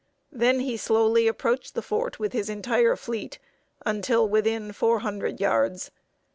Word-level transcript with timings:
Then 0.31 0.61
he 0.61 0.77
slowly 0.77 1.27
approached 1.27 1.75
the 1.75 1.83
fort 1.83 2.17
with 2.17 2.33
his 2.33 2.49
entire 2.49 2.95
fleet, 2.95 3.37
until 3.85 4.27
within 4.27 4.71
four 4.73 5.01
hundred 5.01 5.39
yards. 5.39 5.91